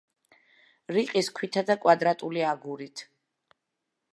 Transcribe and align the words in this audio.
რიყის 0.95 1.29
ქვითა 1.39 1.63
და 1.67 1.75
კვადრატული 1.83 2.43
აგურით. 2.55 3.05